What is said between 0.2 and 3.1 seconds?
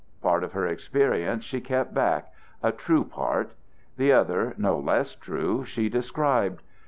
of her experience she kept back, a true